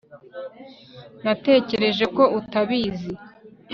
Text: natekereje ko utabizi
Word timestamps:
natekereje 1.23 2.05
ko 2.15 2.23
utabizi 2.39 3.11